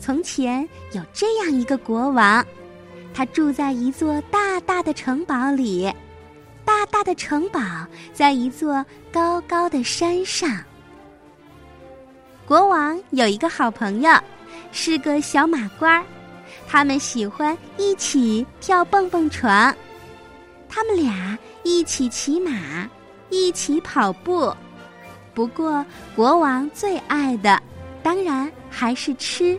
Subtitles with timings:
[0.00, 2.44] 从前有这样一个国王，
[3.12, 5.92] 他住在一座大大的城堡里。
[6.64, 7.60] 大大的城堡
[8.12, 10.50] 在一座高高的山上。
[12.46, 14.10] 国王有一个好朋友，
[14.72, 16.04] 是个小马官儿，
[16.66, 19.74] 他们喜欢一起跳蹦蹦床。
[20.68, 22.88] 他们俩一起骑马，
[23.30, 24.54] 一起跑步。
[25.34, 27.60] 不过，国王最爱的，
[28.02, 29.58] 当然还是吃。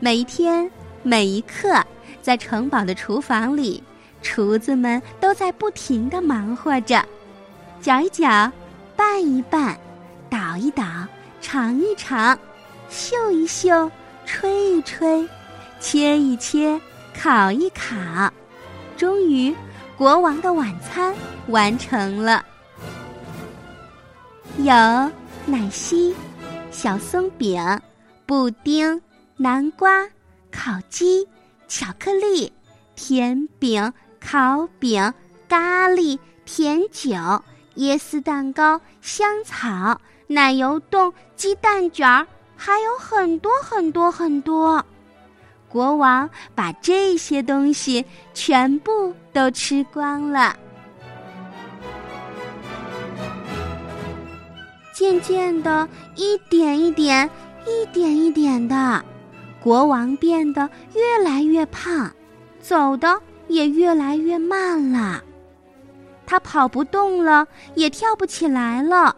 [0.00, 0.70] 每一天，
[1.02, 1.82] 每一刻，
[2.20, 3.82] 在城堡的厨房里，
[4.22, 7.04] 厨子们都在不停的忙活着，
[7.80, 8.50] 搅一搅，
[8.96, 9.78] 拌一拌，
[10.28, 10.84] 捣一捣，
[11.40, 12.38] 尝一尝，
[12.88, 13.90] 嗅一嗅，
[14.26, 15.28] 吹一吹，
[15.80, 16.80] 切一切，
[17.14, 18.32] 烤一烤，
[18.96, 19.54] 终于，
[19.98, 21.12] 国王的晚餐
[21.48, 22.46] 完成了。
[24.58, 24.72] 有
[25.44, 26.14] 奶昔、
[26.70, 27.60] 小松饼、
[28.24, 29.02] 布丁。
[29.40, 30.04] 南瓜、
[30.50, 31.24] 烤鸡、
[31.68, 32.52] 巧克力、
[32.96, 35.14] 甜饼、烤饼、
[35.48, 37.14] 咖喱、甜酒、
[37.76, 42.26] 椰丝蛋糕、香草、奶油冻、鸡蛋卷儿，
[42.56, 44.84] 还有很多很多很多。
[45.68, 50.56] 国王把这些东西全部都吃光了。
[54.92, 57.28] 渐渐的，一点一点，
[57.66, 59.04] 一点一点的。
[59.60, 62.10] 国王变得越来越胖，
[62.60, 65.22] 走的也越来越慢了。
[66.26, 69.14] 他跑不动了，也跳不起来了。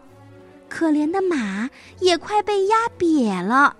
[0.69, 3.75] 可怜的马也快被压瘪了。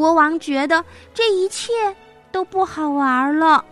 [0.00, 1.74] 国王觉得这一切
[2.32, 3.62] 都不好玩了。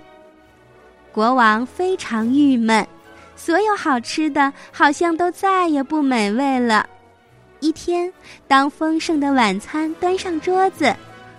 [1.10, 2.86] 国王非常郁闷，
[3.34, 6.86] 所有好吃的好像都再也不美味了。
[7.60, 8.12] 一天，
[8.46, 10.94] 当丰盛的晚餐端上桌子。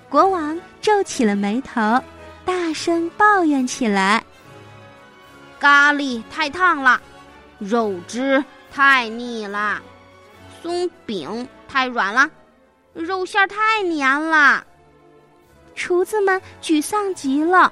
[0.10, 2.02] 国王皱起了眉头，
[2.44, 4.24] 大声抱怨起来
[5.62, 7.00] ：“咖喱太烫了，
[7.60, 8.44] 肉汁
[8.74, 9.80] 太腻了，
[10.64, 12.28] 松饼太软了，
[12.94, 14.66] 肉馅太黏了。”
[15.80, 17.72] 厨子们沮丧极了，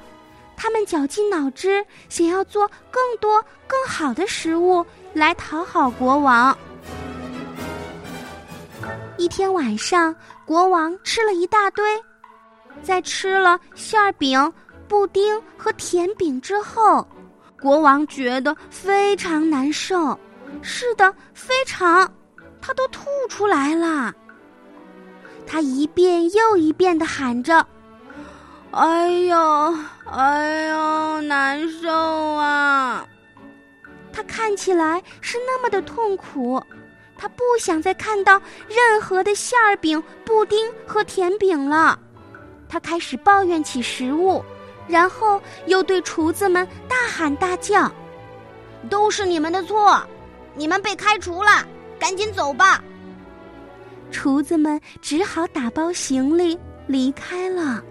[0.56, 6.57] 他们绞尽脑汁，想要做更多更好的食物来讨好国王。
[9.17, 10.16] 一天晚上，
[10.46, 11.85] 国王吃了一大堆。
[12.81, 14.51] 在吃了馅饼、
[14.88, 17.06] 布丁和甜饼之后，
[17.59, 20.17] 国王觉得非常难受。
[20.62, 22.09] 是的，非常，
[22.62, 24.13] 他都吐出来了。
[25.46, 27.66] 他一遍又一遍的喊着
[28.72, 33.07] ：“哎呦，哎呦，难受啊！”
[34.11, 36.61] 他看起来是那么的痛苦，
[37.17, 41.97] 他不想再看到任何的馅儿饼、布丁和甜饼了。
[42.69, 44.44] 他开始抱怨起食物，
[44.88, 47.89] 然后又对厨子们大喊大叫
[48.89, 50.01] ：“都是你们的错，
[50.53, 51.66] 你们被开除了，
[51.97, 52.84] 赶紧走吧！”
[54.11, 56.57] 厨子们只好打包行李
[56.88, 57.81] 离开了。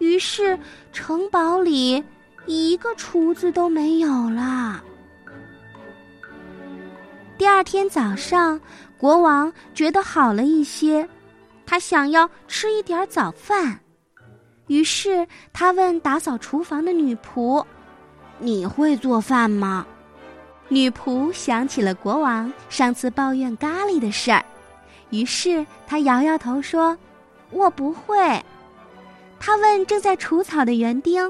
[0.00, 0.58] 于是
[0.92, 2.02] 城堡里
[2.46, 4.82] 一个厨子都没有了。
[7.38, 8.60] 第二天早上，
[8.98, 11.08] 国王觉得好了一些，
[11.64, 13.78] 他想要吃一点早饭。
[14.66, 17.64] 于是他问打扫厨房的女仆
[18.38, 19.86] ：“你会做饭吗？”
[20.68, 24.44] 女仆想起了国王上次抱怨咖喱的事儿，
[25.10, 26.96] 于是他摇摇头说
[27.50, 28.16] ：“我不会。”
[29.40, 31.28] 他问正在除草的园丁：“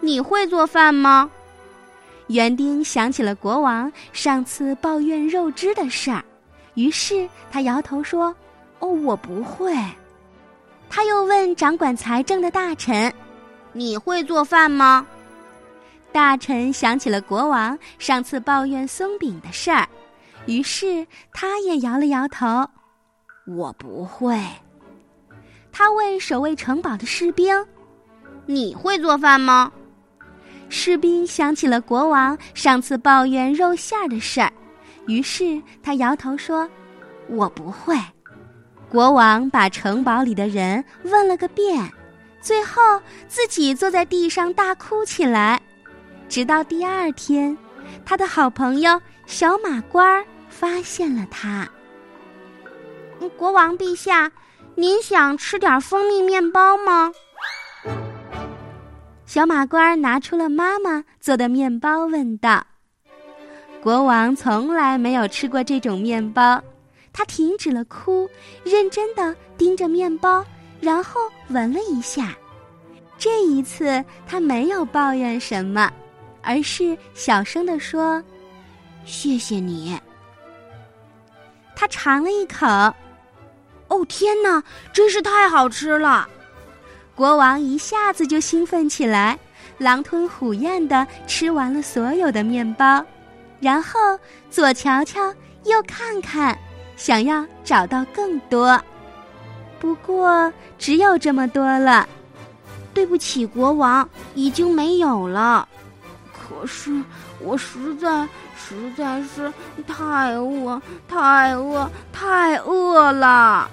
[0.00, 1.28] 你会做饭吗？”
[2.28, 6.22] 园丁想起了国王上次抱怨肉汁的事儿，
[6.74, 8.34] 于是他摇头说
[8.78, 9.74] ：“哦，我不会。”
[10.88, 13.12] 他又问掌管财政的大臣
[13.72, 15.06] ：“你会做饭吗？”
[16.12, 19.88] 大臣想起了国王上次抱怨松饼的事儿，
[20.44, 22.46] 于是他也摇了摇头
[23.48, 24.38] ：“我不会。”
[25.72, 27.66] 他问守卫城堡的士兵
[28.46, 29.72] ：“你会做饭吗？”
[30.68, 34.52] 士兵想起了国王上次抱怨肉馅儿的事儿，
[35.06, 36.68] 于是他摇头说
[37.28, 37.96] ：“我不会。”
[38.88, 41.90] 国王把城堡里的人问了个遍，
[42.40, 42.82] 最后
[43.26, 45.60] 自己坐在地上大哭起来。
[46.28, 47.56] 直到第二天，
[48.04, 51.66] 他的好朋友小马官儿发现了他。
[53.36, 54.30] 国王陛下，
[54.74, 57.12] 您想吃点蜂蜜面包吗？
[59.26, 62.66] 小马官拿出了妈妈做的面包，问道
[63.82, 66.62] ：“国王从来没有吃过这种面包，
[67.12, 68.28] 他停止了哭，
[68.64, 70.44] 认真的盯着面包，
[70.80, 72.34] 然后闻了一下。
[73.18, 75.90] 这一次，他没有抱怨什么，
[76.42, 78.22] 而是小声的说
[79.04, 79.98] ：“谢谢你。”
[81.76, 82.66] 他尝了一口，
[83.92, 86.26] 哦天哪，真是太好吃了！
[87.14, 89.38] 国王一下子就兴奋起来，
[89.76, 93.04] 狼吞虎咽的吃完了所有的面包。
[93.60, 94.18] 然后
[94.50, 95.20] 左瞧瞧，
[95.64, 96.58] 右看看，
[96.96, 98.80] 想要找到更多，
[99.78, 102.08] 不过只有这么多了。
[102.94, 105.68] 对不起，国王，已经没有了。
[106.32, 106.90] 可是
[107.40, 109.52] 我实在实在是
[109.86, 113.70] 太饿，太饿，太饿了。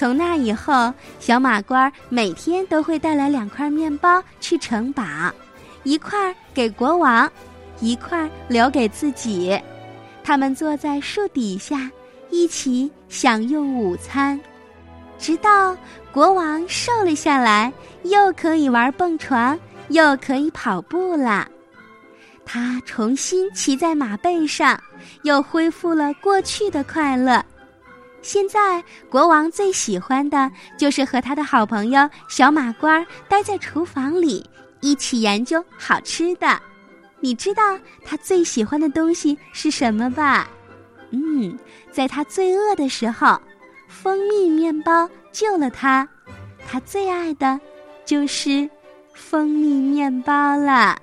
[0.00, 5.04] 从那以后，小马倌每天都会带来两块面包去城堡，
[5.82, 7.30] 一块给国王。
[7.80, 9.60] 一块留给自己，
[10.24, 11.90] 他们坐在树底下，
[12.30, 14.40] 一起享用午餐，
[15.18, 15.76] 直到
[16.10, 17.70] 国王瘦了下来，
[18.04, 19.58] 又可以玩蹦床，
[19.88, 21.46] 又可以跑步了。
[22.46, 24.82] 他重新骑在马背上，
[25.24, 27.44] 又恢复了过去的快乐。
[28.22, 34.48] 现在，国王最喜欢的就是和他的好朋友小马官待在厨房里，
[34.80, 36.60] 一起研究好吃的。
[37.20, 40.48] 你知道他最喜欢的东西是什么吧？
[41.10, 41.58] 嗯，
[41.90, 43.40] 在他最饿的时候，
[43.88, 46.08] 蜂蜜面包救了他。
[46.68, 47.58] 他最爱的，
[48.04, 48.68] 就是
[49.12, 50.96] 蜂蜜面包了。